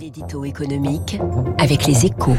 L'édito 0.00 0.46
économique 0.46 1.18
avec 1.58 1.86
les 1.86 2.06
échos. 2.06 2.34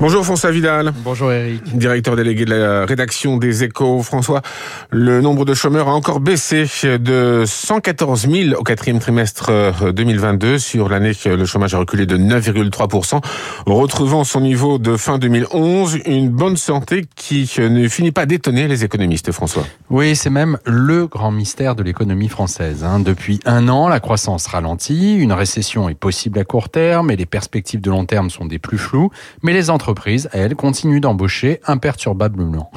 Bonjour 0.00 0.24
François 0.24 0.50
Vidal. 0.50 0.92
Bonjour 1.04 1.30
Eric. 1.30 1.62
Directeur 1.78 2.16
délégué 2.16 2.44
de 2.44 2.50
la 2.50 2.84
rédaction 2.84 3.36
des 3.36 3.62
Échos. 3.62 4.02
François, 4.02 4.42
le 4.90 5.20
nombre 5.20 5.44
de 5.44 5.54
chômeurs 5.54 5.88
a 5.88 5.94
encore 5.94 6.18
baissé 6.18 6.66
de 6.82 7.44
114 7.46 8.28
000 8.28 8.58
au 8.58 8.64
quatrième 8.64 8.98
trimestre 8.98 9.52
2022. 9.92 10.58
Sur 10.58 10.88
l'année, 10.88 11.12
le 11.24 11.44
chômage 11.46 11.74
a 11.74 11.78
reculé 11.78 12.06
de 12.06 12.18
9,3%, 12.18 13.20
retrouvant 13.66 14.24
son 14.24 14.40
niveau 14.40 14.78
de 14.78 14.96
fin 14.96 15.18
2011. 15.18 16.00
Une 16.06 16.28
bonne 16.28 16.56
santé 16.56 17.04
qui 17.14 17.48
ne 17.58 17.86
finit 17.86 18.12
pas 18.12 18.26
d'étonner 18.26 18.66
les 18.66 18.84
économistes, 18.84 19.30
François. 19.30 19.64
Oui, 19.90 20.16
c'est 20.16 20.28
même 20.28 20.58
le 20.66 21.06
grand 21.06 21.30
mystère 21.30 21.76
de 21.76 21.84
l'économie 21.84 22.28
française. 22.28 22.82
Hein. 22.82 22.98
Depuis 22.98 23.38
un 23.46 23.68
an, 23.68 23.88
la 23.88 24.00
croissance 24.00 24.48
ralentit, 24.48 25.14
une 25.14 25.32
récession 25.32 25.88
est 25.88 25.94
possible 25.94 26.40
à 26.40 26.44
court 26.44 26.68
terme 26.68 27.12
et 27.12 27.16
les 27.16 27.26
perspectives 27.26 27.80
de 27.80 27.90
long 27.90 28.06
terme 28.06 28.28
sont 28.28 28.44
des 28.44 28.58
plus 28.58 28.78
floues, 28.78 29.10
mais 29.42 29.52
les 29.52 29.70
entreprises 29.70 29.83
entreprises, 29.84 30.30
elles, 30.32 30.56
continuent 30.56 31.00
d'embaucher 31.00 31.60
imperturbablement. 31.66 32.70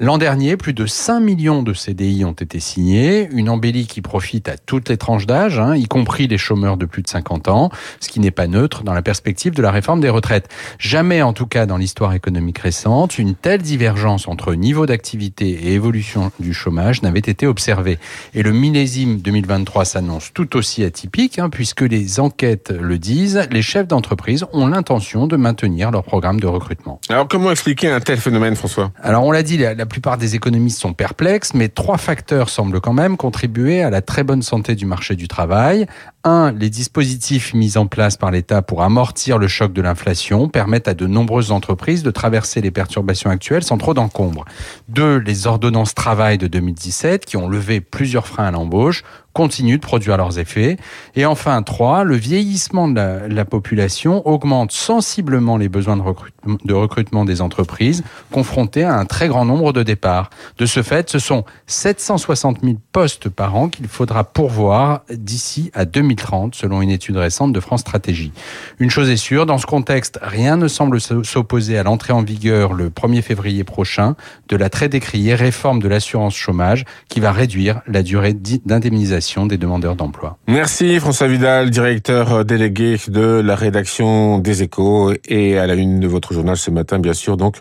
L'an 0.00 0.16
dernier, 0.16 0.56
plus 0.56 0.72
de 0.72 0.86
5 0.86 1.20
millions 1.20 1.62
de 1.62 1.74
CDI 1.74 2.24
ont 2.24 2.32
été 2.32 2.58
signés, 2.58 3.28
une 3.32 3.50
embellie 3.50 3.86
qui 3.86 4.00
profite 4.00 4.48
à 4.48 4.56
toutes 4.56 4.88
les 4.88 4.96
tranches 4.96 5.26
d'âge, 5.26 5.58
hein, 5.58 5.76
y 5.76 5.84
compris 5.84 6.26
les 6.26 6.38
chômeurs 6.38 6.78
de 6.78 6.86
plus 6.86 7.02
de 7.02 7.08
50 7.08 7.48
ans, 7.48 7.70
ce 8.00 8.08
qui 8.08 8.18
n'est 8.18 8.30
pas 8.30 8.46
neutre 8.46 8.82
dans 8.82 8.94
la 8.94 9.02
perspective 9.02 9.54
de 9.54 9.60
la 9.60 9.70
réforme 9.70 10.00
des 10.00 10.08
retraites. 10.08 10.48
Jamais, 10.78 11.20
en 11.20 11.34
tout 11.34 11.46
cas 11.46 11.66
dans 11.66 11.76
l'histoire 11.76 12.14
économique 12.14 12.58
récente, 12.58 13.18
une 13.18 13.34
telle 13.34 13.60
divergence 13.60 14.26
entre 14.26 14.54
niveau 14.54 14.86
d'activité 14.86 15.50
et 15.50 15.74
évolution 15.74 16.32
du 16.38 16.54
chômage 16.54 17.02
n'avait 17.02 17.18
été 17.18 17.46
observée. 17.46 17.98
Et 18.32 18.42
le 18.42 18.52
millésime 18.52 19.18
2023 19.18 19.84
s'annonce 19.84 20.32
tout 20.32 20.56
aussi 20.56 20.82
atypique, 20.82 21.38
hein, 21.38 21.50
puisque 21.50 21.82
les 21.82 22.20
enquêtes 22.20 22.70
le 22.70 22.98
disent, 22.98 23.46
les 23.50 23.62
chefs 23.62 23.86
d'entreprise 23.86 24.46
ont 24.54 24.66
l'intention 24.66 25.26
de 25.26 25.36
maintenir 25.36 25.90
leur 25.90 26.04
programme 26.04 26.40
de 26.40 26.53
recrutement. 26.54 27.00
Alors 27.08 27.28
comment 27.28 27.50
expliquer 27.50 27.90
un 27.90 28.00
tel 28.00 28.18
phénomène, 28.18 28.56
François? 28.56 28.92
Alors 29.02 29.24
on 29.24 29.32
l'a 29.32 29.42
dit, 29.42 29.58
la, 29.58 29.74
la, 29.74 29.86
plupart 29.86 30.16
des 30.16 30.34
économistes 30.34 30.80
sont 30.80 30.94
perplexes, 30.94 31.54
mais 31.54 31.68
trois 31.68 31.98
facteurs 31.98 32.48
semblent 32.48 32.80
quand 32.80 32.92
même 32.92 33.16
contribuer 33.16 33.82
à 33.82 33.90
la 33.90 34.00
très 34.00 34.22
bonne 34.22 34.42
santé 34.42 34.74
du 34.74 34.86
marché 34.86 35.16
du 35.16 35.28
travail. 35.28 35.86
Un, 36.26 36.52
les 36.52 36.70
dispositifs 36.70 37.52
mis 37.52 37.76
en 37.76 37.86
place 37.86 38.16
par 38.16 38.30
l'État 38.30 38.62
pour 38.62 38.82
amortir 38.82 39.36
le 39.36 39.46
choc 39.46 39.74
de 39.74 39.82
l'inflation 39.82 40.48
permettent 40.48 40.88
à 40.88 40.94
de 40.94 41.06
nombreuses 41.06 41.50
entreprises 41.50 42.02
de 42.02 42.10
traverser 42.10 42.62
les 42.62 42.70
perturbations 42.70 43.28
actuelles 43.28 43.62
sans 43.62 43.76
trop 43.76 43.92
d'encombre. 43.92 44.46
Deux, 44.88 45.18
les 45.18 45.46
ordonnances 45.46 45.94
travail 45.94 46.38
de 46.38 46.46
2017 46.46 47.26
qui 47.26 47.36
ont 47.36 47.46
levé 47.46 47.82
plusieurs 47.82 48.26
freins 48.26 48.46
à 48.46 48.50
l'embauche 48.52 49.04
continuent 49.34 49.76
de 49.76 49.80
produire 49.80 50.16
leurs 50.16 50.38
effets. 50.38 50.78
Et 51.16 51.26
enfin, 51.26 51.62
trois, 51.62 52.04
le 52.04 52.16
vieillissement 52.16 52.88
de 52.88 52.94
la, 52.94 53.28
la 53.28 53.44
population 53.44 54.26
augmente 54.26 54.72
sensiblement 54.72 55.56
les 55.58 55.68
besoins 55.68 55.96
de 55.96 56.02
recrutement, 56.02 56.56
de 56.64 56.72
recrutement 56.72 57.24
des 57.26 57.42
entreprises 57.42 58.02
confrontées 58.30 58.84
à 58.84 58.96
un 58.96 59.04
très 59.04 59.28
grand 59.28 59.44
nombre 59.44 59.72
de 59.72 59.82
départs. 59.82 60.30
De 60.56 60.66
ce 60.66 60.82
fait, 60.82 61.10
ce 61.10 61.18
sont 61.18 61.44
760 61.66 62.60
000 62.62 62.76
postes 62.92 63.28
par 63.28 63.56
an 63.56 63.68
qu'il 63.68 63.88
faudra 63.88 64.24
pourvoir 64.24 65.02
d'ici 65.10 65.70
à 65.74 65.84
2030, 66.14 66.54
selon 66.54 66.80
une 66.82 66.90
étude 66.90 67.16
récente 67.16 67.52
de 67.52 67.60
France 67.60 67.80
Stratégie. 67.80 68.32
Une 68.78 68.90
chose 68.90 69.10
est 69.10 69.16
sûre, 69.16 69.46
dans 69.46 69.58
ce 69.58 69.66
contexte, 69.66 70.18
rien 70.22 70.56
ne 70.56 70.68
semble 70.68 71.00
s'opposer 71.00 71.76
à 71.78 71.82
l'entrée 71.82 72.12
en 72.12 72.22
vigueur 72.22 72.72
le 72.72 72.90
1er 72.90 73.22
février 73.22 73.64
prochain 73.64 74.14
de 74.48 74.56
la 74.56 74.68
très 74.68 74.88
décriée 74.88 75.34
réforme 75.34 75.80
de 75.80 75.88
l'assurance 75.88 76.34
chômage 76.34 76.84
qui 77.08 77.20
va 77.20 77.32
réduire 77.32 77.80
la 77.86 78.02
durée 78.02 78.34
d'indemnisation 78.34 79.46
des 79.46 79.58
demandeurs 79.58 79.96
d'emploi. 79.96 80.38
Merci 80.46 80.98
François 81.00 81.26
Vidal, 81.26 81.70
directeur 81.70 82.44
délégué 82.44 82.96
de 83.08 83.42
la 83.44 83.56
rédaction 83.56 84.38
des 84.38 84.62
Échos 84.62 85.12
et 85.26 85.58
à 85.58 85.66
la 85.66 85.74
une 85.74 86.00
de 86.00 86.06
votre 86.06 86.32
journal 86.32 86.56
ce 86.56 86.70
matin, 86.70 86.98
bien 86.98 87.14
sûr. 87.14 87.36
Donc 87.36 87.56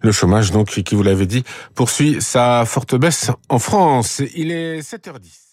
le 0.00 0.12
chômage, 0.12 0.52
donc 0.52 0.68
qui 0.68 0.94
vous 0.94 1.02
l'avez 1.02 1.26
dit, 1.26 1.42
poursuit 1.74 2.18
sa 2.20 2.64
forte 2.64 2.94
baisse 2.94 3.30
en 3.48 3.58
France. 3.58 4.22
Il 4.34 4.52
est 4.52 4.80
7h10. 4.80 5.45